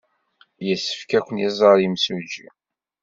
Yessefk 0.67 1.11
ad 1.17 1.23
ken-iẓer 1.25 1.77
yemsujji. 1.81 2.47